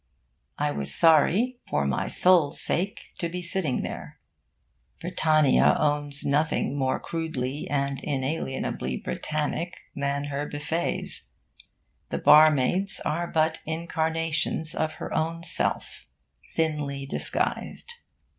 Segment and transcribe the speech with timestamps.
[0.57, 4.19] I was sorry, for my soul's sake, to be sitting there.
[4.99, 11.29] Britannia owns nothing more crudely and inalienably Britannic than her Buffets.
[12.09, 16.07] The barmaids are but incarnations of her own self,
[16.55, 17.93] thinly disguised.